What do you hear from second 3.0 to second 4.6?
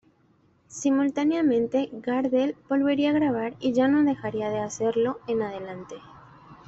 a grabar y ya no dejaría de